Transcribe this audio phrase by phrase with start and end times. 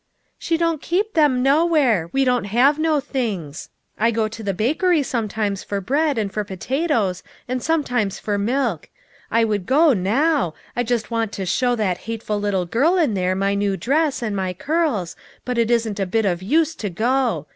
[0.39, 2.09] "She don't keep them nowhere.
[2.11, 3.69] We don't have no things.
[3.99, 8.39] I go to the bakery sometimes for bread, and for potatoes, and sometimes for 48
[8.47, 8.91] LITTLE FISHEKS: AXD THEIK NETS.
[9.31, 9.39] milk.
[9.39, 13.35] I would go now; I just want to show that hateful little girl in there
[13.35, 17.45] my new dress, and my curls, but it isn't a bit of use to go.